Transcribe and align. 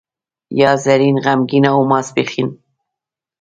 یا 0.59 0.71
زرین، 0.83 1.15
غمګین 1.23 1.65
او 1.73 1.79
ماپښین. 1.89 2.49